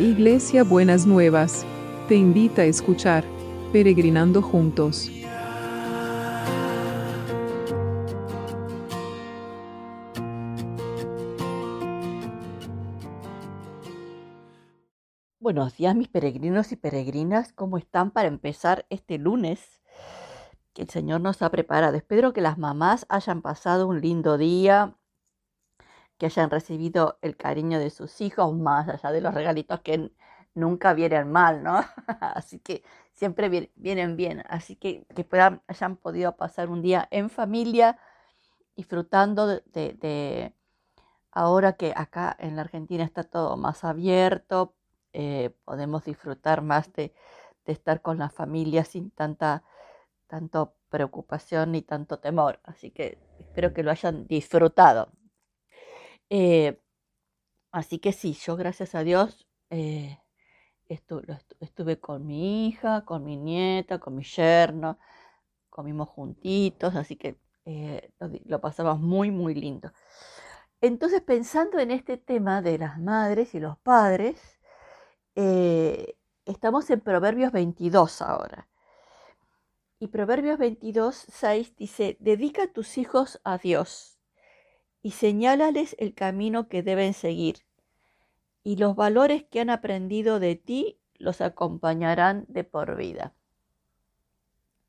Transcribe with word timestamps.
Iglesia 0.00 0.64
Buenas 0.64 1.06
Nuevas, 1.06 1.66
te 2.08 2.14
invita 2.14 2.62
a 2.62 2.64
escuchar 2.64 3.22
Peregrinando 3.70 4.40
Juntos. 4.40 5.10
Buenos 15.38 15.76
días 15.76 15.94
mis 15.94 16.08
peregrinos 16.08 16.72
y 16.72 16.76
peregrinas, 16.76 17.52
¿cómo 17.52 17.76
están 17.76 18.10
para 18.10 18.28
empezar 18.28 18.86
este 18.88 19.18
lunes 19.18 19.82
que 20.72 20.80
el 20.80 20.88
Señor 20.88 21.20
nos 21.20 21.42
ha 21.42 21.50
preparado? 21.50 21.98
Espero 21.98 22.32
que 22.32 22.40
las 22.40 22.56
mamás 22.56 23.04
hayan 23.10 23.42
pasado 23.42 23.86
un 23.86 24.00
lindo 24.00 24.38
día, 24.38 24.96
que 26.20 26.26
hayan 26.26 26.50
recibido 26.50 27.18
el 27.22 27.34
cariño 27.38 27.78
de 27.78 27.88
sus 27.88 28.20
hijos, 28.20 28.54
más 28.54 28.88
allá 28.90 29.10
de 29.10 29.22
los 29.22 29.32
regalitos 29.32 29.80
que 29.80 30.12
nunca 30.54 30.92
vienen 30.92 31.32
mal, 31.32 31.62
¿no? 31.62 31.80
Así 32.20 32.58
que 32.60 32.84
siempre 33.14 33.70
vienen 33.74 34.16
bien. 34.16 34.44
Así 34.50 34.76
que 34.76 35.06
que 35.16 35.24
puedan, 35.24 35.62
hayan 35.66 35.96
podido 35.96 36.36
pasar 36.36 36.68
un 36.68 36.82
día 36.82 37.08
en 37.10 37.30
familia, 37.30 37.98
disfrutando 38.76 39.46
de, 39.46 40.54
ahora 41.32 41.72
que 41.74 41.94
acá 41.96 42.36
en 42.38 42.56
la 42.56 42.62
Argentina 42.62 43.02
está 43.04 43.24
todo 43.24 43.56
más 43.56 43.82
abierto, 43.84 44.74
eh, 45.14 45.56
podemos 45.64 46.04
disfrutar 46.04 46.60
más 46.62 46.92
de, 46.92 47.14
estar 47.64 48.02
con 48.02 48.18
la 48.18 48.28
familia 48.30 48.84
sin 48.84 49.10
tanta 49.12 49.62
tanto 50.26 50.74
preocupación 50.90 51.72
ni 51.72 51.82
tanto 51.82 52.18
temor. 52.18 52.60
Así 52.64 52.90
que 52.90 53.18
espero 53.38 53.72
que 53.72 53.82
lo 53.84 53.90
hayan 53.90 54.26
disfrutado. 54.26 55.12
Eh, 56.30 56.80
así 57.72 57.98
que 57.98 58.12
sí, 58.12 58.34
yo 58.34 58.56
gracias 58.56 58.94
a 58.94 59.02
Dios 59.02 59.48
eh, 59.70 60.18
estuve 60.88 62.00
con 62.00 62.26
mi 62.26 62.68
hija, 62.68 63.04
con 63.04 63.24
mi 63.24 63.36
nieta, 63.36 63.98
con 63.98 64.16
mi 64.16 64.24
yerno, 64.24 64.98
comimos 65.70 66.08
juntitos, 66.08 66.96
así 66.96 67.16
que 67.16 67.38
eh, 67.64 68.12
lo, 68.46 68.60
pasamos 68.60 69.00
muy, 69.00 69.30
muy 69.30 69.54
lindo. 69.54 69.92
Entonces, 70.80 71.22
pensando 71.22 71.78
en 71.78 71.90
este 71.90 72.16
tema 72.16 72.62
de 72.62 72.78
las 72.78 72.98
madres 72.98 73.54
y 73.54 73.60
los 73.60 73.78
padres, 73.78 74.60
estamos 76.44 76.90
en 76.90 77.00
Proverbios 77.00 77.52
22 77.52 78.22
ahora. 78.22 78.68
Y 79.98 80.08
Proverbios 80.08 80.58
22, 80.58 81.26
6 81.28 81.76
dice, 81.76 82.16
dedica 82.20 82.72
tus 82.72 82.98
hijos 82.98 83.40
a 83.44 83.58
Dios 83.58 84.19
y 85.02 85.12
señálales 85.12 85.96
el 85.98 86.14
camino 86.14 86.68
que 86.68 86.82
deben 86.82 87.14
seguir, 87.14 87.64
y 88.62 88.76
los 88.76 88.94
valores 88.96 89.44
que 89.44 89.60
han 89.60 89.70
aprendido 89.70 90.40
de 90.40 90.56
ti 90.56 90.98
los 91.18 91.40
acompañarán 91.40 92.44
de 92.48 92.64
por 92.64 92.96
vida. 92.96 93.34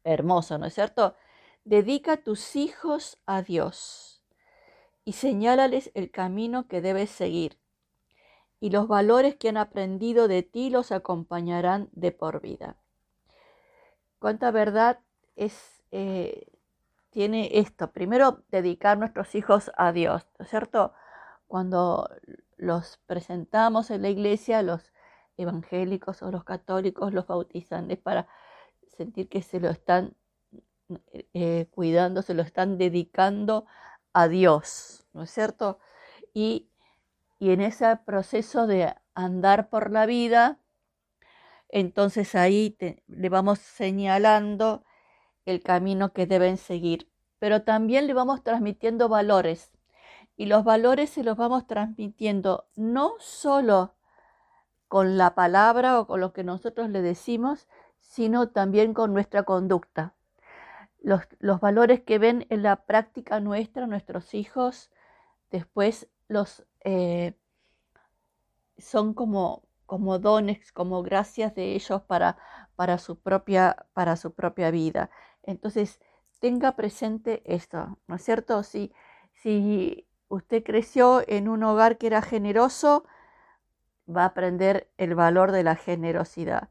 Hermoso, 0.03 0.57
¿no 0.57 0.65
es 0.65 0.73
cierto? 0.73 1.15
Dedica 1.63 2.17
tus 2.17 2.55
hijos 2.55 3.21
a 3.25 3.41
Dios 3.41 4.23
y 5.05 5.13
señálales 5.13 5.91
el 5.93 6.11
camino 6.11 6.67
que 6.67 6.81
debes 6.81 7.09
seguir, 7.09 7.57
y 8.59 8.69
los 8.69 8.87
valores 8.87 9.35
que 9.35 9.49
han 9.49 9.57
aprendido 9.57 10.27
de 10.27 10.43
ti 10.43 10.69
los 10.69 10.91
acompañarán 10.91 11.89
de 11.93 12.11
por 12.11 12.41
vida. 12.41 12.77
Cuánta 14.19 14.51
verdad 14.51 14.99
es 15.35 15.83
eh, 15.91 16.45
tiene 17.11 17.59
esto. 17.59 17.91
Primero, 17.91 18.43
dedicar 18.49 18.97
nuestros 18.97 19.35
hijos 19.35 19.71
a 19.77 19.91
Dios, 19.91 20.27
¿no 20.39 20.45
es 20.45 20.49
cierto? 20.49 20.93
Cuando 21.47 22.09
los 22.57 22.97
presentamos 23.05 23.91
en 23.91 24.01
la 24.01 24.09
iglesia, 24.09 24.63
los 24.63 24.91
evangélicos 25.37 26.23
o 26.23 26.31
los 26.31 26.43
católicos 26.43 27.13
los 27.13 27.27
bautizan, 27.27 27.91
es 27.91 27.99
para 27.99 28.27
sentir 28.97 29.29
que 29.29 29.41
se 29.41 29.59
lo 29.59 29.69
están 29.69 30.15
eh, 31.33 31.67
cuidando, 31.71 32.21
se 32.21 32.33
lo 32.33 32.41
están 32.41 32.77
dedicando 32.77 33.65
a 34.13 34.27
Dios, 34.27 35.05
¿no 35.13 35.23
es 35.23 35.31
cierto? 35.31 35.79
Y, 36.33 36.67
en 37.39 37.61
ese 37.61 37.97
proceso 38.05 38.67
de 38.67 38.93
andar 39.15 39.69
por 39.69 39.89
la 39.89 40.05
vida, 40.05 40.59
entonces 41.69 42.35
ahí 42.35 42.77
le 43.07 43.29
vamos 43.29 43.57
señalando 43.57 44.83
el 45.45 45.61
camino 45.61 46.13
que 46.13 46.27
deben 46.27 46.57
seguir, 46.57 47.09
pero 47.39 47.63
también 47.63 48.07
le 48.07 48.13
vamos 48.13 48.43
transmitiendo 48.43 49.09
valores. 49.09 49.71
Y 50.37 50.45
los 50.45 50.63
valores 50.63 51.09
se 51.09 51.23
los 51.23 51.37
vamos 51.37 51.67
transmitiendo 51.67 52.65
no 52.75 53.13
solo 53.19 53.93
con 54.87 55.17
la 55.17 55.35
palabra 55.35 55.99
o 55.99 56.07
con 56.07 56.19
lo 56.19 56.33
que 56.33 56.43
nosotros 56.43 56.89
le 56.89 57.01
decimos, 57.01 57.67
sino 57.99 58.49
también 58.49 58.93
con 58.93 59.13
nuestra 59.13 59.43
conducta. 59.43 60.13
Los, 60.99 61.27
valores 61.61 62.01
que 62.01 62.19
ven 62.19 62.45
en 62.49 62.61
la 62.61 62.85
práctica 62.85 63.39
nuestra, 63.39 63.87
nuestros 63.87 64.33
hijos, 64.33 64.91
después 65.49 66.09
los 66.27 66.65
eh, 66.83 67.35
son 68.77 69.13
como, 69.13 69.63
como 69.85 70.19
dones, 70.19 70.71
como 70.73 71.03
gracias 71.03 71.55
de 71.55 71.73
ellos 71.73 72.01
para, 72.01 72.37
para, 72.75 72.97
su 72.97 73.17
propia, 73.19 73.85
para 73.93 74.15
su 74.17 74.33
propia 74.33 74.71
vida. 74.71 75.09
Entonces, 75.43 75.99
tenga 76.39 76.75
presente 76.75 77.41
esto, 77.45 77.97
¿no 78.07 78.15
es 78.15 78.23
cierto? 78.23 78.63
Si, 78.63 78.93
si 79.33 80.07
usted 80.27 80.63
creció 80.63 81.23
en 81.27 81.47
un 81.49 81.63
hogar 81.63 81.97
que 81.97 82.07
era 82.07 82.21
generoso, 82.21 83.05
va 84.09 84.23
a 84.23 84.27
aprender 84.27 84.89
el 84.97 85.15
valor 85.15 85.51
de 85.51 85.63
la 85.63 85.75
generosidad. 85.75 86.69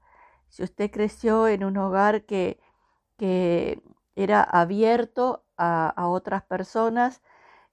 Si 0.49 0.63
usted 0.63 0.91
creció 0.91 1.47
en 1.49 1.65
un 1.65 1.77
hogar 1.77 2.25
que, 2.25 2.59
que 3.17 3.83
era 4.17 4.43
abierto 4.43 5.45
a, 5.57 5.89
a, 5.89 6.09
otras 6.09 6.43
personas, 6.43 7.23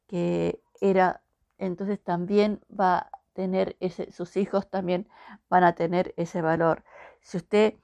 que 0.08 0.62
era, 0.82 1.24
entonces 1.58 2.02
también 2.04 2.62
va 2.70 2.98
a 2.98 3.10
tener 3.38 3.78
ese, 3.80 4.12
sus 4.12 4.36
hijos 4.36 4.68
también 4.68 5.08
van 5.48 5.64
a 5.64 5.76
tener 5.76 6.14
ese 6.18 6.42
valor. 6.42 6.84
Si 7.22 7.38
usted 7.38 7.76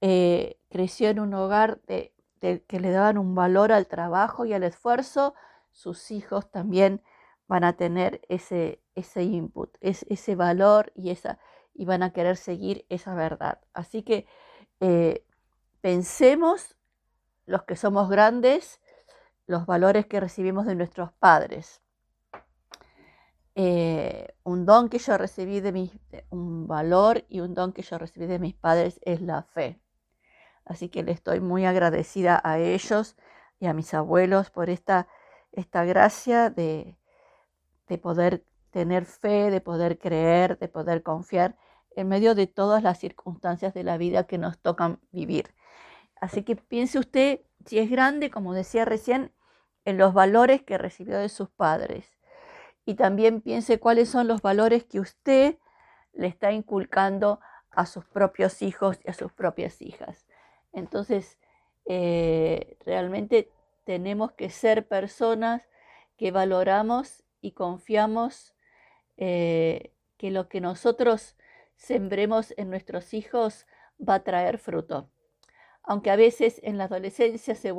eh, 0.00 0.58
creció 0.70 1.10
en 1.10 1.20
un 1.20 1.34
hogar 1.34 1.80
de 1.82 2.13
que 2.66 2.80
le 2.80 2.90
daban 2.90 3.18
un 3.18 3.34
valor 3.34 3.72
al 3.72 3.86
trabajo 3.86 4.44
y 4.44 4.52
al 4.52 4.64
esfuerzo, 4.64 5.34
sus 5.70 6.10
hijos 6.10 6.50
también 6.50 7.02
van 7.46 7.64
a 7.64 7.76
tener 7.76 8.20
ese, 8.28 8.82
ese 8.94 9.22
input, 9.22 9.76
ese 9.80 10.36
valor 10.36 10.92
y, 10.94 11.10
esa, 11.10 11.38
y 11.74 11.84
van 11.84 12.02
a 12.02 12.12
querer 12.12 12.36
seguir 12.36 12.86
esa 12.88 13.14
verdad. 13.14 13.60
Así 13.72 14.02
que 14.02 14.26
eh, 14.80 15.26
pensemos 15.80 16.76
los 17.46 17.64
que 17.64 17.76
somos 17.76 18.08
grandes, 18.08 18.80
los 19.46 19.66
valores 19.66 20.06
que 20.06 20.20
recibimos 20.20 20.66
de 20.66 20.74
nuestros 20.74 21.12
padres. 21.12 21.82
Eh, 23.56 24.34
un 24.42 24.66
don 24.66 24.88
que 24.88 24.98
yo 24.98 25.16
recibí 25.16 25.60
de 25.60 25.72
mis, 25.72 25.92
un 26.30 26.66
valor 26.66 27.24
y 27.28 27.40
un 27.40 27.54
don 27.54 27.72
que 27.72 27.82
yo 27.82 27.98
recibí 27.98 28.26
de 28.26 28.38
mis 28.38 28.54
padres 28.54 29.00
es 29.04 29.20
la 29.20 29.42
fe. 29.42 29.80
Así 30.64 30.88
que 30.88 31.02
le 31.02 31.12
estoy 31.12 31.40
muy 31.40 31.66
agradecida 31.66 32.40
a 32.42 32.58
ellos 32.58 33.16
y 33.60 33.66
a 33.66 33.74
mis 33.74 33.92
abuelos 33.94 34.50
por 34.50 34.70
esta, 34.70 35.08
esta 35.52 35.84
gracia 35.84 36.50
de, 36.50 36.96
de 37.88 37.98
poder 37.98 38.44
tener 38.70 39.04
fe, 39.04 39.50
de 39.50 39.60
poder 39.60 39.98
creer, 39.98 40.58
de 40.58 40.68
poder 40.68 41.02
confiar 41.02 41.56
en 41.96 42.08
medio 42.08 42.34
de 42.34 42.46
todas 42.46 42.82
las 42.82 42.98
circunstancias 42.98 43.72
de 43.74 43.84
la 43.84 43.96
vida 43.98 44.24
que 44.24 44.38
nos 44.38 44.58
tocan 44.58 45.00
vivir. 45.12 45.54
Así 46.20 46.42
que 46.42 46.56
piense 46.56 46.98
usted, 46.98 47.40
si 47.66 47.78
es 47.78 47.90
grande, 47.90 48.30
como 48.30 48.54
decía 48.54 48.84
recién, 48.84 49.32
en 49.84 49.98
los 49.98 50.14
valores 50.14 50.62
que 50.62 50.78
recibió 50.78 51.18
de 51.18 51.28
sus 51.28 51.50
padres. 51.50 52.18
Y 52.84 52.94
también 52.94 53.40
piense 53.40 53.78
cuáles 53.78 54.08
son 54.08 54.26
los 54.26 54.42
valores 54.42 54.84
que 54.84 55.00
usted 55.00 55.58
le 56.12 56.26
está 56.26 56.52
inculcando 56.52 57.40
a 57.70 57.86
sus 57.86 58.04
propios 58.06 58.62
hijos 58.62 58.98
y 59.04 59.10
a 59.10 59.14
sus 59.14 59.32
propias 59.32 59.80
hijas. 59.82 60.26
Entonces, 60.74 61.38
eh, 61.86 62.76
realmente 62.84 63.50
tenemos 63.84 64.32
que 64.32 64.50
ser 64.50 64.86
personas 64.86 65.62
que 66.16 66.30
valoramos 66.30 67.24
y 67.40 67.52
confiamos 67.52 68.54
eh, 69.16 69.92
que 70.16 70.30
lo 70.30 70.48
que 70.48 70.60
nosotros 70.60 71.36
sembremos 71.76 72.54
en 72.56 72.70
nuestros 72.70 73.14
hijos 73.14 73.66
va 74.00 74.14
a 74.14 74.24
traer 74.24 74.58
fruto. 74.58 75.10
Aunque 75.82 76.10
a 76.10 76.16
veces 76.16 76.60
en 76.62 76.78
la 76.78 76.84
adolescencia 76.84 77.54
se, 77.54 77.74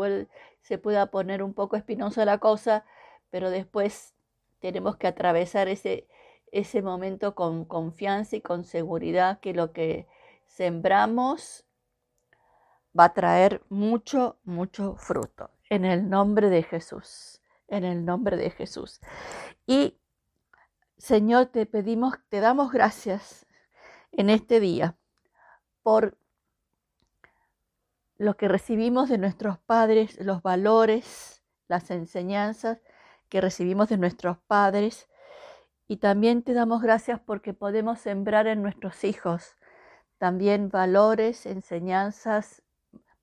se 0.62 0.77
pueda 0.77 1.07
poner 1.07 1.42
un 1.42 1.53
poco 1.53 1.75
espinosa 1.75 2.24
la 2.24 2.38
cosa, 2.38 2.86
pero 3.31 3.50
después 3.50 4.13
tenemos 4.59 4.97
que 4.97 5.07
atravesar 5.07 5.68
ese, 5.68 6.07
ese 6.51 6.81
momento 6.81 7.36
con 7.36 7.65
confianza 7.65 8.36
y 8.36 8.42
con 8.42 8.63
seguridad 8.63 9.39
que 9.39 9.53
lo 9.53 9.74
que 9.74 10.07
sembramos 10.45 11.64
va 12.97 13.06
a 13.06 13.13
traer 13.13 13.63
mucho, 13.69 14.39
mucho 14.44 14.95
fruto. 14.95 15.51
En 15.69 15.86
el 15.86 16.09
nombre 16.09 16.50
de 16.50 16.63
Jesús, 16.63 17.42
en 17.68 17.83
el 17.83 18.06
nombre 18.06 18.38
de 18.38 18.51
Jesús. 18.51 19.01
Y 19.65 19.97
Señor, 20.97 21.47
te 21.47 21.65
pedimos, 21.65 22.15
te 22.30 22.39
damos 22.39 22.71
gracias 22.71 23.45
en 24.12 24.30
este 24.30 24.59
día 24.59 24.95
por 25.83 26.18
lo 28.18 28.38
que 28.38 28.47
recibimos 28.47 29.09
de 29.09 29.18
nuestros 29.18 29.59
padres, 29.59 30.19
los 30.24 30.42
valores, 30.42 31.44
las 31.68 31.92
enseñanzas 31.92 32.80
que 33.30 33.42
recibimos 33.42 33.89
de 33.89 33.97
nuestros 33.97 34.38
padres. 34.47 35.09
Y 35.88 35.97
también 35.97 36.44
te 36.44 36.53
damos 36.53 36.81
gracias 36.81 37.19
porque 37.19 37.53
podemos 37.53 38.00
sembrar 38.00 38.47
en 38.47 38.62
nuestros 38.62 39.03
hijos 39.03 39.56
también 40.18 40.69
valores, 40.69 41.45
enseñanzas, 41.45 42.63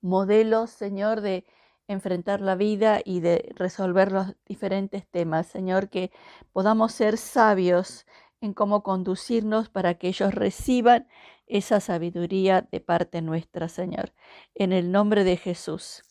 modelos, 0.03 0.69
Señor, 0.69 1.21
de 1.21 1.45
enfrentar 1.87 2.41
la 2.41 2.55
vida 2.55 3.01
y 3.03 3.21
de 3.21 3.51
resolver 3.55 4.11
los 4.11 4.35
diferentes 4.45 5.07
temas. 5.07 5.47
Señor, 5.47 5.89
que 5.89 6.11
podamos 6.51 6.91
ser 6.91 7.17
sabios 7.17 8.05
en 8.41 8.53
cómo 8.53 8.83
conducirnos 8.83 9.69
para 9.69 9.95
que 9.95 10.09
ellos 10.09 10.33
reciban 10.33 11.07
esa 11.47 11.79
sabiduría 11.79 12.67
de 12.71 12.79
parte 12.81 13.21
nuestra, 13.21 13.69
Señor. 13.69 14.13
En 14.55 14.73
el 14.73 14.91
nombre 14.91 15.23
de 15.23 15.37
Jesús, 15.37 16.03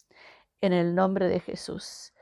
en 0.60 0.72
el 0.72 0.94
nombre 0.94 1.28
de 1.28 1.40
Jesús. 1.40 2.14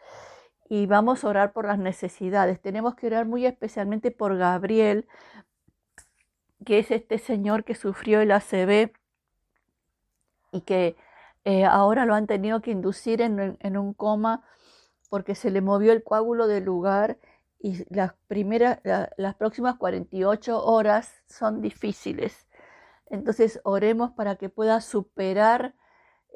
Y 0.68 0.86
vamos 0.86 1.24
a 1.24 1.28
orar 1.28 1.52
por 1.52 1.66
las 1.66 1.78
necesidades. 1.78 2.60
Tenemos 2.60 2.94
que 2.94 3.06
orar 3.06 3.26
muy 3.26 3.46
especialmente 3.46 4.10
por 4.10 4.36
Gabriel, 4.36 5.08
que 6.64 6.78
es 6.78 6.90
este 6.90 7.18
señor 7.18 7.64
que 7.64 7.74
sufrió 7.74 8.20
el 8.20 8.32
ACV 8.32 8.92
y 10.52 10.60
que 10.62 10.96
eh, 11.44 11.64
ahora 11.64 12.04
lo 12.04 12.14
han 12.14 12.26
tenido 12.26 12.60
que 12.60 12.70
inducir 12.70 13.22
en, 13.22 13.56
en, 13.60 13.76
un 13.76 13.94
coma 13.94 14.44
porque 15.08 15.34
se 15.34 15.50
le 15.50 15.60
movió 15.60 15.92
el 15.92 16.02
coágulo 16.02 16.46
del 16.46 16.64
lugar 16.64 17.18
y 17.58 17.84
las 17.94 18.14
primeras, 18.26 18.80
las 19.16 19.34
próximas 19.34 19.76
48 19.76 20.64
horas 20.64 21.22
son 21.26 21.60
difíciles. 21.60 22.46
Entonces 23.06 23.60
oremos 23.64 24.12
para 24.12 24.36
que 24.36 24.48
pueda 24.48 24.80
superar 24.80 25.74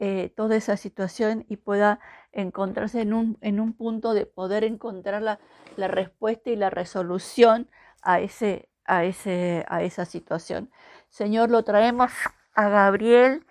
eh, 0.00 0.32
toda 0.36 0.56
esa 0.56 0.76
situación 0.76 1.46
y 1.48 1.56
pueda 1.56 2.00
encontrarse 2.32 3.00
en 3.00 3.14
un, 3.14 3.38
en 3.40 3.60
un 3.60 3.74
punto 3.74 4.12
de 4.12 4.26
poder 4.26 4.64
encontrar 4.64 5.22
la, 5.22 5.38
la, 5.76 5.86
respuesta 5.86 6.50
y 6.50 6.56
la 6.56 6.68
resolución 6.68 7.68
a, 8.02 8.18
ese, 8.18 8.68
a, 8.84 9.04
ese, 9.04 9.64
a 9.68 9.84
esa 9.84 10.04
situación. 10.04 10.68
Señor, 11.10 11.50
lo 11.50 11.62
traemos 11.62 12.10
a 12.54 12.68
Gabriel 12.68 13.46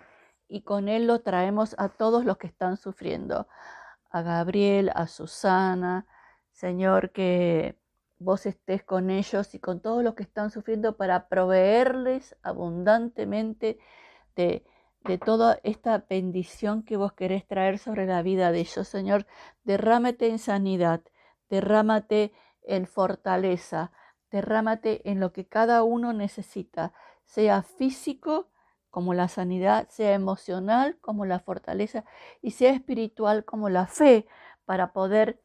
y 0.54 0.62
con 0.62 0.88
él 0.88 1.08
lo 1.08 1.20
traemos 1.20 1.74
a 1.78 1.88
todos 1.88 2.24
los 2.24 2.36
que 2.36 2.46
están 2.46 2.76
sufriendo. 2.76 3.48
A 4.10 4.22
Gabriel, 4.22 4.92
a 4.94 5.08
Susana, 5.08 6.06
Señor, 6.52 7.10
que 7.10 7.76
vos 8.20 8.46
estés 8.46 8.84
con 8.84 9.10
ellos 9.10 9.52
y 9.56 9.58
con 9.58 9.80
todos 9.80 10.04
los 10.04 10.14
que 10.14 10.22
están 10.22 10.52
sufriendo 10.52 10.96
para 10.96 11.26
proveerles 11.26 12.36
abundantemente 12.44 13.80
de, 14.36 14.64
de 15.00 15.18
toda 15.18 15.58
esta 15.64 16.06
bendición 16.08 16.84
que 16.84 16.96
vos 16.96 17.14
querés 17.14 17.44
traer 17.48 17.80
sobre 17.80 18.06
la 18.06 18.22
vida 18.22 18.52
de 18.52 18.60
ellos. 18.60 18.86
Señor, 18.86 19.26
derrámate 19.64 20.28
en 20.28 20.38
sanidad, 20.38 21.02
derrámate 21.50 22.32
en 22.62 22.86
fortaleza, 22.86 23.90
derrámate 24.30 25.02
en 25.10 25.18
lo 25.18 25.32
que 25.32 25.48
cada 25.48 25.82
uno 25.82 26.12
necesita, 26.12 26.92
sea 27.24 27.64
físico 27.64 28.53
como 28.94 29.12
la 29.12 29.26
sanidad, 29.26 29.88
sea 29.88 30.14
emocional 30.14 30.98
como 31.00 31.26
la 31.26 31.40
fortaleza 31.40 32.04
y 32.40 32.52
sea 32.52 32.70
espiritual 32.70 33.44
como 33.44 33.68
la 33.68 33.88
fe 33.88 34.24
para 34.66 34.92
poder 34.92 35.42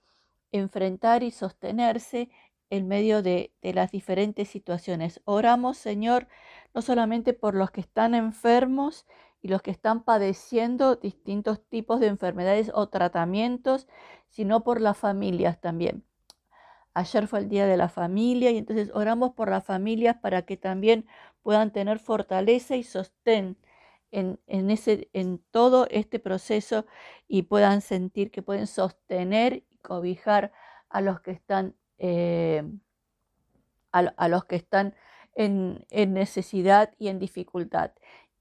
enfrentar 0.51 1.23
y 1.23 1.31
sostenerse 1.31 2.29
en 2.69 2.87
medio 2.87 3.23
de, 3.23 3.51
las 3.63 3.89
diferentes 3.89 4.49
situaciones. 4.49 5.19
Oramos, 5.25 5.79
Señor, 5.79 6.27
no 6.75 6.83
solamente 6.83 7.33
por 7.33 7.55
los 7.55 7.71
que 7.71 7.81
están 7.81 8.13
enfermos 8.13 9.07
y 9.41 9.47
los 9.47 9.63
que 9.63 9.71
están 9.71 10.03
padeciendo 10.03 10.97
distintos 10.97 11.59
tipos 11.69 11.99
de 11.99 12.05
enfermedades 12.05 12.69
o 12.75 12.89
tratamientos, 12.89 13.87
sino 14.27 14.63
por 14.63 14.79
las 14.79 14.95
familias 14.95 15.59
también. 15.59 16.03
Ayer 16.99 17.27
fue 17.27 17.39
el 17.39 17.49
Día 17.49 17.65
de 17.65 17.77
la 17.77 17.89
Familia 17.89 18.51
y 18.51 18.57
entonces 18.57 18.91
oramos 18.93 19.33
por 19.33 19.49
las 19.49 19.63
familias 19.63 20.17
para 20.17 20.43
que 20.43 20.57
también 20.57 21.07
puedan 21.43 21.71
tener 21.71 21.99
fortaleza 21.99 22.75
y 22.75 22.83
sostén 22.83 23.57
en, 24.11 24.39
en, 24.47 24.69
ese, 24.69 25.09
en 25.13 25.39
todo 25.51 25.87
este 25.91 26.19
proceso 26.19 26.85
y 27.27 27.43
puedan 27.43 27.81
sentir 27.81 28.31
que 28.31 28.41
pueden 28.41 28.67
sostener 28.67 29.63
y 29.69 29.77
cobijar 29.77 30.51
a 30.89 31.01
los 31.01 31.21
que 31.21 31.31
están 31.31 31.75
eh, 31.99 32.63
a, 33.91 34.27
los 34.27 34.45
que 34.45 34.55
están 34.55 34.93
en, 35.35 35.85
necesidad 35.89 36.93
y 36.97 37.07
en 37.07 37.19
dificultad. 37.19 37.91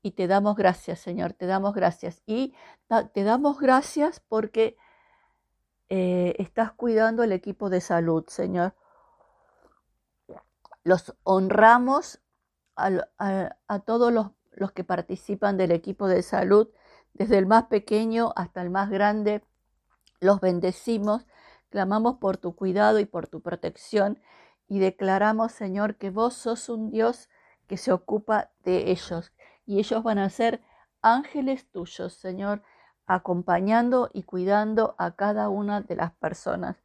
Y 0.02 0.12
te 0.12 0.26
damos 0.26 0.56
gracias, 0.56 1.00
Señor, 1.00 1.32
te 1.32 1.46
damos 1.46 1.74
gracias. 1.74 2.22
Y 2.26 2.54
te 3.14 3.24
damos 3.24 3.58
gracias 3.60 4.20
porque 4.20 4.76
eh, 5.88 6.34
estás 6.38 6.72
cuidando 6.72 7.22
el 7.22 7.32
equipo 7.32 7.70
de 7.70 7.80
salud, 7.80 8.24
Señor. 8.28 8.74
Los 10.84 11.14
honramos 11.22 12.20
a, 12.76 13.80
todos 13.84 14.12
los, 14.12 14.30
los 14.52 14.72
que 14.72 14.84
participan 14.84 15.56
del 15.56 15.72
equipo 15.72 16.06
de 16.08 16.22
salud, 16.22 16.68
desde 17.12 17.38
el 17.38 17.46
más 17.46 17.64
pequeño 17.64 18.32
hasta 18.36 18.62
el 18.62 18.70
más 18.70 18.88
grande. 18.90 19.42
Los 20.20 20.40
bendecimos 20.40 21.26
Clamamos 21.70 22.16
por 22.16 22.38
tu 22.38 22.54
cuidado 22.54 22.98
y 22.98 23.04
por 23.04 23.26
tu 23.26 23.42
protección 23.42 24.20
y 24.68 24.78
declaramos, 24.78 25.52
Señor, 25.52 25.96
que 25.96 26.10
vos 26.10 26.34
sos 26.34 26.68
un 26.68 26.90
Dios 26.90 27.28
que 27.66 27.76
se 27.76 27.92
ocupa 27.92 28.50
de 28.64 28.90
ellos 28.90 29.32
y 29.66 29.78
ellos 29.78 30.02
van 30.02 30.18
a 30.18 30.30
ser 30.30 30.62
ángeles 31.02 31.70
tuyos, 31.70 32.14
Señor, 32.14 32.62
acompañando 33.08 34.10
y 34.12 34.22
cuidando 34.22 34.94
a 34.98 35.16
cada 35.16 35.48
una 35.48 35.80
de 35.80 35.96
las 35.96 36.12
personas. 36.12 36.76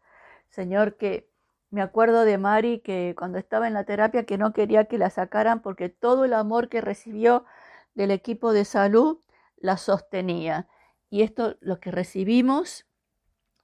Señor, 0.49 0.95
que 0.97 1.29
me 1.69 1.81
acuerdo 1.81 2.23
de 2.23 2.37
Mari 2.37 2.79
que 2.79 3.13
cuando 3.17 3.37
estaba 3.37 3.67
en 3.67 3.73
la 3.73 3.83
terapia 3.83 4.25
que 4.25 4.37
no 4.37 4.53
quería 4.53 4.85
que 4.85 4.97
la 4.97 5.09
sacaran 5.09 5.61
porque 5.61 5.89
todo 5.89 6.25
el 6.25 6.33
amor 6.33 6.69
que 6.69 6.81
recibió 6.81 7.45
del 7.93 8.11
equipo 8.11 8.53
de 8.53 8.63
salud 8.65 9.19
la 9.57 9.77
sostenía. 9.77 10.67
Y 11.09 11.23
esto 11.23 11.57
lo 11.59 11.79
que 11.79 11.91
recibimos 11.91 12.85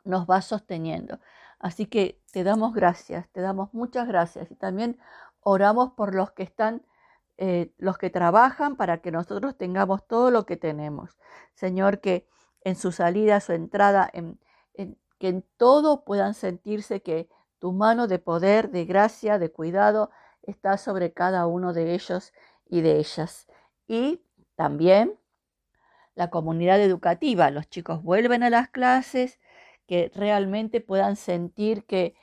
nos 0.03 0.25
va 0.25 0.41
sosteniendo. 0.41 1.19
Así 1.59 1.85
que 1.85 2.21
te 2.31 2.43
damos 2.43 2.73
gracias, 2.73 3.29
te 3.29 3.41
damos 3.41 3.73
muchas 3.73 4.07
gracias 4.07 4.51
y 4.51 4.55
también 4.55 4.97
oramos 5.41 5.91
por 5.91 6.15
los 6.15 6.31
que 6.31 6.43
están, 6.43 6.83
eh, 7.37 7.73
los 7.77 7.97
que 7.97 8.09
trabajan 8.09 8.75
para 8.75 9.01
que 9.01 9.11
nosotros 9.11 9.57
tengamos 9.57 10.05
todo 10.07 10.31
lo 10.31 10.45
que 10.45 10.57
tenemos. 10.57 11.17
Señor, 11.53 11.99
que 11.99 12.27
en 12.61 12.75
su 12.75 12.91
salida, 12.91 13.39
su 13.39 13.53
entrada, 13.53 14.09
en, 14.13 14.39
que 15.19 15.27
en 15.27 15.45
todo 15.57 16.03
puedan 16.05 16.33
sentirse 16.33 17.01
que 17.01 17.29
tu 17.59 17.73
mano 17.73 18.07
de 18.07 18.19
poder, 18.19 18.71
de 18.71 18.85
gracia, 18.85 19.37
de 19.37 19.51
cuidado 19.51 20.09
está 20.43 20.77
sobre 20.77 21.13
cada 21.13 21.45
uno 21.45 21.73
de 21.73 21.93
ellos 21.93 22.33
y 22.65 22.81
de 22.81 22.97
ellas. 22.97 23.47
Y 23.87 24.21
también 24.55 25.19
la 26.15 26.29
comunidad 26.29 26.79
educativa, 26.79 27.51
los 27.51 27.69
chicos 27.69 28.01
vuelven 28.01 28.43
a 28.43 28.49
las 28.49 28.69
clases, 28.69 29.39
que 29.87 30.11
realmente 30.13 30.81
puedan 30.81 31.15
sentir 31.15 31.85
que 31.85 32.15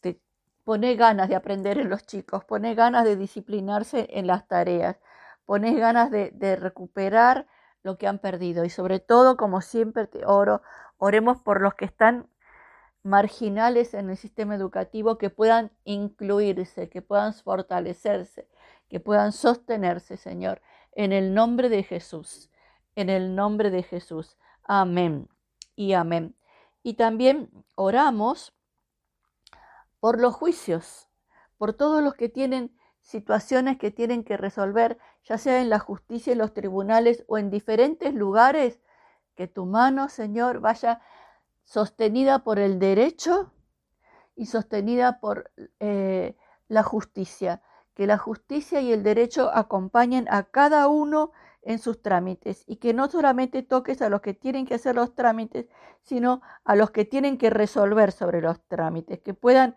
te 0.00 0.20
pone 0.62 0.94
ganas 0.94 1.28
de 1.28 1.36
aprender 1.36 1.78
en 1.78 1.88
los 1.88 2.06
chicos, 2.06 2.44
pone 2.44 2.74
ganas 2.74 3.04
de 3.04 3.16
disciplinarse 3.16 4.08
en 4.12 4.26
las 4.26 4.46
tareas, 4.46 4.98
pone 5.46 5.74
ganas 5.74 6.10
de 6.10 6.56
recuperar 6.56 7.46
lo 7.84 7.98
que 7.98 8.08
han 8.08 8.18
perdido 8.18 8.64
y 8.64 8.70
sobre 8.70 8.98
todo, 8.98 9.36
como 9.36 9.60
siempre 9.60 10.06
te 10.08 10.26
oro, 10.26 10.62
oremos 10.96 11.38
por 11.38 11.60
los 11.60 11.74
que 11.74 11.84
están 11.84 12.28
marginales 13.04 13.92
en 13.92 14.08
el 14.08 14.16
sistema 14.16 14.54
educativo 14.54 15.18
que 15.18 15.28
puedan 15.30 15.70
incluirse, 15.84 16.88
que 16.88 17.02
puedan 17.02 17.34
fortalecerse, 17.34 18.48
que 18.88 19.00
puedan 19.00 19.32
sostenerse, 19.32 20.16
Señor, 20.16 20.62
en 20.92 21.12
el 21.12 21.34
nombre 21.34 21.68
de 21.68 21.82
Jesús, 21.82 22.50
en 22.96 23.10
el 23.10 23.36
nombre 23.36 23.70
de 23.70 23.82
Jesús. 23.82 24.38
Amén 24.62 25.28
y 25.76 25.92
amén. 25.92 26.34
Y 26.82 26.94
también 26.94 27.50
oramos 27.74 28.54
por 30.00 30.18
los 30.18 30.34
juicios, 30.34 31.10
por 31.58 31.74
todos 31.74 32.02
los 32.02 32.14
que 32.14 32.30
tienen 32.30 32.74
situaciones 33.04 33.76
que 33.78 33.90
tienen 33.90 34.24
que 34.24 34.36
resolver, 34.36 34.98
ya 35.24 35.38
sea 35.38 35.60
en 35.60 35.68
la 35.68 35.78
justicia, 35.78 36.32
en 36.32 36.38
los 36.38 36.54
tribunales 36.54 37.22
o 37.28 37.38
en 37.38 37.50
diferentes 37.50 38.14
lugares, 38.14 38.80
que 39.36 39.46
tu 39.46 39.66
mano, 39.66 40.08
Señor, 40.08 40.60
vaya 40.60 41.00
sostenida 41.64 42.44
por 42.44 42.58
el 42.58 42.78
derecho 42.78 43.52
y 44.34 44.46
sostenida 44.46 45.20
por 45.20 45.50
eh, 45.80 46.36
la 46.68 46.82
justicia. 46.82 47.62
Que 47.94 48.06
la 48.06 48.18
justicia 48.18 48.80
y 48.80 48.92
el 48.92 49.02
derecho 49.02 49.50
acompañen 49.54 50.26
a 50.30 50.44
cada 50.44 50.88
uno 50.88 51.30
en 51.62 51.78
sus 51.78 52.02
trámites 52.02 52.64
y 52.66 52.76
que 52.76 52.94
no 52.94 53.08
solamente 53.08 53.62
toques 53.62 54.02
a 54.02 54.08
los 54.08 54.20
que 54.22 54.34
tienen 54.34 54.66
que 54.66 54.74
hacer 54.74 54.94
los 54.94 55.14
trámites, 55.14 55.66
sino 56.02 56.40
a 56.64 56.74
los 56.74 56.90
que 56.90 57.04
tienen 57.04 57.38
que 57.38 57.50
resolver 57.50 58.12
sobre 58.12 58.40
los 58.40 58.60
trámites, 58.66 59.20
que 59.20 59.34
puedan 59.34 59.76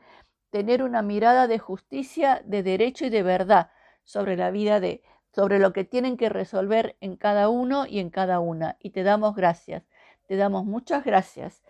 tener 0.49 0.83
una 0.83 1.01
mirada 1.01 1.47
de 1.47 1.59
justicia, 1.59 2.41
de 2.45 2.63
derecho 2.63 3.05
y 3.05 3.09
de 3.09 3.23
verdad 3.23 3.71
sobre 4.03 4.37
la 4.37 4.51
vida 4.51 4.79
de, 4.79 5.03
sobre 5.33 5.59
lo 5.59 5.73
que 5.73 5.83
tienen 5.83 6.17
que 6.17 6.29
resolver 6.29 6.97
en 7.01 7.15
cada 7.15 7.49
uno 7.49 7.85
y 7.85 7.99
en 7.99 8.09
cada 8.09 8.39
una. 8.39 8.77
Y 8.79 8.91
te 8.91 9.03
damos 9.03 9.35
gracias, 9.35 9.83
te 10.27 10.35
damos 10.35 10.65
muchas 10.65 11.03
gracias. 11.03 11.63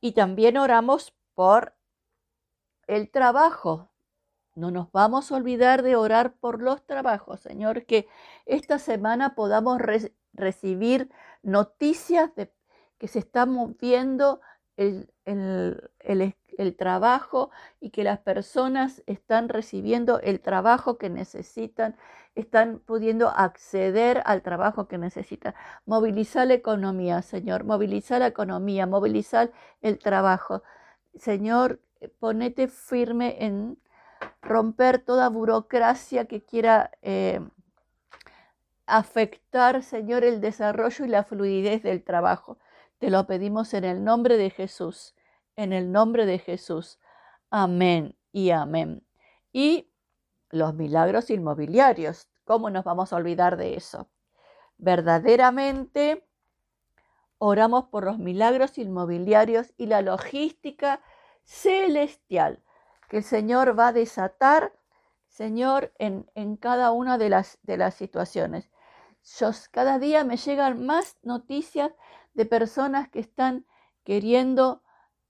Y 0.00 0.12
también 0.12 0.56
oramos 0.56 1.14
por 1.34 1.74
el 2.86 3.10
trabajo. 3.10 3.90
No 4.54 4.70
nos 4.70 4.92
vamos 4.92 5.32
a 5.32 5.36
olvidar 5.36 5.82
de 5.82 5.96
orar 5.96 6.34
por 6.34 6.62
los 6.62 6.86
trabajos, 6.86 7.40
Señor, 7.40 7.86
que 7.86 8.06
esta 8.46 8.78
semana 8.78 9.34
podamos 9.34 9.80
recibir 10.32 11.10
noticias 11.42 12.34
de 12.36 12.52
que 12.98 13.08
se 13.08 13.18
está 13.18 13.46
moviendo 13.46 14.40
el, 14.76 15.08
el, 15.24 16.76
trabajo 16.76 17.50
y 17.80 17.90
que 17.90 18.04
las 18.04 18.18
personas 18.20 19.02
están 19.06 19.48
recibiendo 19.48 20.20
el 20.20 20.40
trabajo 20.40 20.98
que 20.98 21.10
necesitan, 21.10 21.96
están 22.34 22.80
pudiendo 22.80 23.28
acceder 23.28 24.22
al 24.24 24.42
trabajo 24.42 24.88
que 24.88 24.98
necesitan. 24.98 25.54
Movilizar 25.86 26.46
la 26.46 26.54
economía, 26.54 27.22
Señor, 27.22 27.64
movilizar 27.64 28.20
la 28.20 28.28
economía, 28.28 28.86
movilizar 28.86 29.52
el 29.82 29.98
trabajo. 29.98 30.62
Señor, 31.16 31.80
ponete 32.18 32.68
firme 32.68 33.36
en 33.44 33.78
romper 34.42 34.98
toda 34.98 35.28
burocracia 35.28 36.26
que 36.26 36.42
quiera 36.42 36.90
eh, 37.02 37.40
afectar, 38.86 39.82
Señor, 39.82 40.24
el 40.24 40.40
desarrollo 40.40 41.04
y 41.04 41.08
la 41.08 41.24
fluidez 41.24 41.82
del 41.82 42.02
trabajo. 42.02 42.58
Te 42.98 43.10
lo 43.10 43.26
pedimos 43.26 43.74
en 43.74 43.84
el 43.84 44.04
nombre 44.04 44.36
de 44.36 44.50
Jesús, 44.50 45.14
en 45.56 45.72
el 45.72 45.92
nombre 45.92 46.26
de 46.26 46.38
Jesús. 46.38 46.98
Amén 47.50 48.16
y 48.32 48.50
amén. 48.50 49.06
Y 49.52 49.90
los 50.50 50.74
milagros 50.74 51.30
inmobiliarios, 51.30 52.28
¿cómo 52.44 52.70
nos 52.70 52.84
vamos 52.84 53.12
a 53.12 53.16
olvidar 53.16 53.56
de 53.56 53.74
eso? 53.74 54.08
Verdaderamente 54.78 56.26
oramos 57.38 57.84
por 57.84 58.04
los 58.04 58.18
milagros 58.18 58.78
inmobiliarios 58.78 59.72
y 59.76 59.86
la 59.86 60.02
logística 60.02 61.00
celestial 61.42 62.62
que 63.08 63.18
el 63.18 63.24
Señor 63.24 63.78
va 63.78 63.88
a 63.88 63.92
desatar, 63.92 64.72
Señor, 65.28 65.92
en, 65.98 66.30
en 66.34 66.56
cada 66.56 66.90
una 66.92 67.18
de 67.18 67.28
las, 67.28 67.58
de 67.62 67.76
las 67.76 67.94
situaciones. 67.94 68.70
Yo, 69.38 69.50
cada 69.70 69.98
día 69.98 70.24
me 70.24 70.36
llegan 70.36 70.84
más 70.86 71.16
noticias 71.22 71.92
de 72.34 72.46
personas 72.46 73.08
que 73.08 73.20
están 73.20 73.64
queriendo 74.04 74.82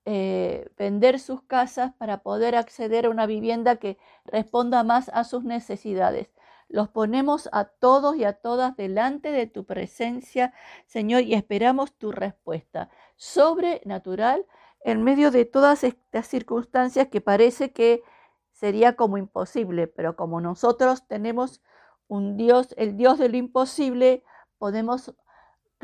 eh, 0.06 0.68
vender 0.76 1.18
sus 1.18 1.42
casas 1.42 1.94
para 1.94 2.22
poder 2.22 2.56
acceder 2.56 3.06
a 3.06 3.10
una 3.10 3.26
vivienda 3.26 3.76
que 3.76 3.96
responda 4.24 4.82
más 4.82 5.10
a 5.14 5.24
sus 5.24 5.44
necesidades. 5.44 6.28
Los 6.68 6.88
ponemos 6.88 7.48
a 7.52 7.64
todos 7.64 8.16
y 8.16 8.24
a 8.24 8.34
todas 8.34 8.76
delante 8.76 9.32
de 9.32 9.46
tu 9.46 9.64
presencia, 9.64 10.52
Señor, 10.86 11.22
y 11.22 11.34
esperamos 11.34 11.94
tu 11.94 12.12
respuesta 12.12 12.90
sobrenatural 13.16 14.44
en 14.80 15.02
medio 15.02 15.30
de 15.30 15.44
todas 15.44 15.84
estas 15.84 16.26
circunstancias 16.26 17.08
que 17.08 17.20
parece 17.20 17.72
que 17.72 18.02
sería 18.52 18.96
como 18.96 19.18
imposible, 19.18 19.86
pero 19.86 20.16
como 20.16 20.40
nosotros 20.40 21.06
tenemos 21.06 21.62
un 22.08 22.36
Dios, 22.36 22.74
el 22.76 22.96
Dios 22.96 23.18
de 23.18 23.28
lo 23.28 23.36
imposible, 23.36 24.22
podemos 24.58 25.14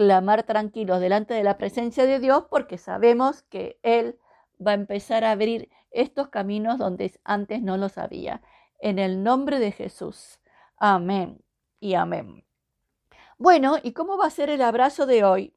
clamar 0.00 0.44
tranquilos 0.44 0.98
delante 0.98 1.34
de 1.34 1.42
la 1.42 1.58
presencia 1.58 2.06
de 2.06 2.20
Dios 2.20 2.44
porque 2.48 2.78
sabemos 2.78 3.42
que 3.42 3.78
Él 3.82 4.18
va 4.66 4.70
a 4.70 4.74
empezar 4.74 5.24
a 5.24 5.30
abrir 5.30 5.68
estos 5.90 6.28
caminos 6.28 6.78
donde 6.78 7.20
antes 7.22 7.60
no 7.60 7.76
los 7.76 7.98
había. 7.98 8.40
En 8.78 8.98
el 8.98 9.22
nombre 9.22 9.58
de 9.58 9.72
Jesús. 9.72 10.40
Amén 10.78 11.44
y 11.80 11.92
amén. 11.92 12.46
Bueno, 13.36 13.76
¿y 13.82 13.92
cómo 13.92 14.16
va 14.16 14.24
a 14.24 14.30
ser 14.30 14.48
el 14.48 14.62
abrazo 14.62 15.04
de 15.04 15.22
hoy? 15.22 15.54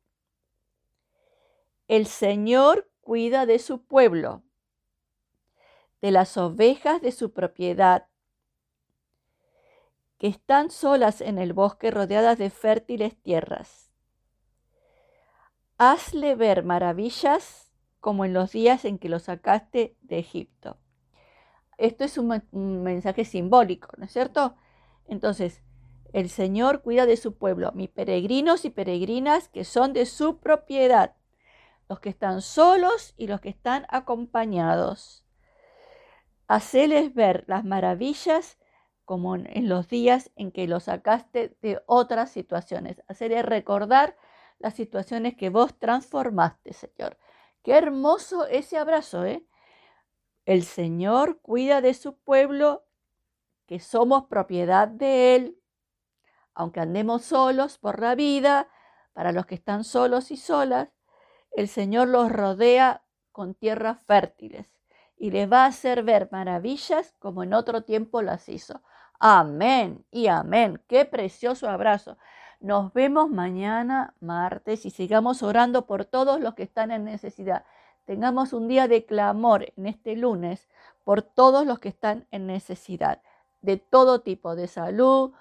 El 1.88 2.06
Señor 2.06 2.92
cuida 3.00 3.46
de 3.46 3.60
su 3.60 3.86
pueblo, 3.86 4.44
de 6.02 6.12
las 6.12 6.36
ovejas 6.36 7.02
de 7.02 7.14
su 7.14 7.32
propiedad, 7.32 8.08
que 10.18 10.28
están 10.28 10.70
solas 10.70 11.22
en 11.22 11.38
el 11.38 11.54
bosque 11.54 11.92
rodeadas 11.92 12.38
de 12.38 12.50
fértiles 12.50 13.16
tierras 13.22 13.93
hazle 15.78 16.36
ver 16.36 16.64
maravillas 16.64 17.72
como 18.00 18.26
en 18.26 18.34
los 18.34 18.52
días 18.52 18.86
en 18.86 19.00
que 19.00 19.10
lo 19.10 19.20
sacaste 19.20 19.96
de 20.02 20.20
Egipto. 20.20 20.78
Esto 21.78 22.04
es 22.04 22.18
un, 22.18 22.44
mensaje 22.52 23.26
simbólico, 23.26 23.90
¿no 23.98 24.06
es 24.06 24.12
cierto? 24.12 24.56
Entonces, 25.08 25.64
el 26.12 26.30
Señor 26.30 26.82
cuida 26.82 27.06
de 27.06 27.18
su 27.18 27.38
pueblo, 27.38 27.72
mis 27.74 27.90
peregrinos 27.90 28.66
y 28.66 28.70
peregrinas 28.70 29.50
que 29.50 29.64
son 29.64 29.94
de 29.94 30.06
su 30.06 30.40
propiedad, 30.40 31.16
los 31.90 32.00
que 32.00 32.10
están 32.10 32.42
solos 32.42 33.14
y 33.18 33.28
los 33.28 33.42
que 33.42 33.50
están 33.50 33.86
acompañados. 33.90 35.26
Haceles 36.48 37.14
ver 37.14 37.46
las 37.48 37.66
maravillas 37.66 38.60
como 39.06 39.36
en 39.36 39.68
los 39.68 39.88
días 39.88 40.32
en 40.36 40.52
que 40.52 40.68
lo 40.68 40.80
sacaste 40.80 41.58
de 41.62 41.82
otras 41.86 42.32
situaciones. 42.32 43.02
Hacerles 43.08 43.46
recordar 43.46 44.16
las 44.60 44.76
situaciones 44.76 45.36
que 45.36 45.50
vos 45.50 45.78
transformaste, 45.78 46.74
Señor. 46.74 47.18
Qué 47.64 47.78
hermoso 47.78 48.46
ese 48.48 48.78
abrazo, 48.78 49.26
¿eh? 49.26 49.46
El 50.46 50.64
Señor 50.64 51.40
cuida 51.42 51.82
de 51.82 51.94
su 51.94 52.18
pueblo, 52.18 52.86
que 53.66 53.80
somos 53.80 54.26
propiedad 54.26 54.88
de 54.88 55.36
Él, 55.36 55.60
aunque 56.54 56.82
andemos 56.82 57.24
solos 57.24 57.78
por 57.78 58.00
la 58.00 58.16
vida, 58.16 58.68
para 59.14 59.32
los 59.32 59.46
que 59.46 59.56
están 59.56 59.84
solos 59.84 60.32
y 60.32 60.38
solas, 60.38 60.90
el 61.52 61.68
Señor 61.68 62.08
los 62.08 62.32
rodea 62.32 63.04
con 63.32 63.54
tierras 63.54 64.00
fértiles 64.06 64.68
y 65.18 65.32
les 65.32 65.52
va 65.52 65.64
a 65.64 65.68
hacer 65.68 66.04
ver 66.04 66.30
maravillas 66.32 67.14
como 67.20 67.44
en 67.44 67.54
otro 67.54 67.84
tiempo 67.84 68.22
las 68.22 68.50
hizo. 68.50 68.82
Amén 69.20 70.06
y 70.12 70.28
amén. 70.28 70.82
Qué 70.88 71.06
precioso 71.06 71.70
abrazo. 71.70 72.18
Nos 72.64 72.94
vemos 72.94 73.30
mañana, 73.30 74.14
martes, 74.22 74.86
y 74.86 74.90
sigamos 74.90 75.44
orando 75.44 75.86
por 75.86 76.06
todos 76.06 76.40
los 76.40 76.54
que 76.54 76.64
están 76.64 76.92
en 76.92 77.04
necesidad. 77.04 77.66
Tengamos 78.06 78.54
un 78.54 78.70
día 78.70 78.88
de 78.88 79.06
clamor 79.06 79.74
en 79.76 79.86
este 79.86 80.16
lunes 80.16 80.70
por 81.04 81.24
todos 81.24 81.66
los 81.66 81.80
que 81.80 81.90
están 81.90 82.26
en 82.32 82.48
necesidad, 82.48 83.22
de 83.62 83.76
todo 83.76 84.22
tipo, 84.22 84.56
de 84.56 84.70
salud, 84.70 85.34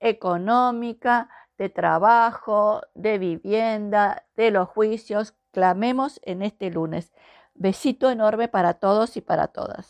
económica, 0.00 1.28
de 1.58 1.68
trabajo, 1.68 2.80
de 2.94 3.18
vivienda, 3.18 4.24
de 4.34 4.50
los 4.50 4.66
juicios. 4.66 5.34
Clamemos 5.52 6.18
en 6.22 6.40
este 6.40 6.70
lunes. 6.70 7.12
Besito 7.52 8.10
enorme 8.10 8.48
para 8.48 8.72
todos 8.72 9.18
y 9.18 9.20
para 9.20 9.48
todas. 9.48 9.86